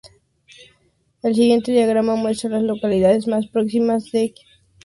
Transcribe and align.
El 1.21 1.35
siguiente 1.35 1.71
diagrama 1.71 2.15
muestran 2.15 2.53
las 2.53 2.63
localidades 2.63 3.27
más 3.27 3.45
próximas 3.45 4.05
a 4.07 4.09
Quantico 4.09 4.17
Station. 4.19 4.49